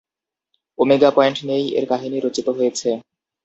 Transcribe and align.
Omega 0.79 1.09
point 1.15 1.37
নিয়েই 1.47 1.67
এর 1.77 1.85
কাহিনী 1.91 2.17
রচিত 2.19 2.47
হয়েছে। 2.57 2.89